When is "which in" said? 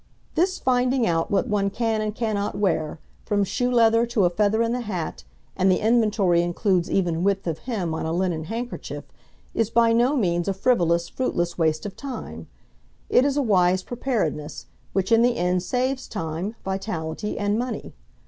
14.91-15.21